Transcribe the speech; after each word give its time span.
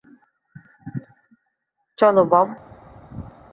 চলো, 1.99 2.23
বব। 2.23 2.47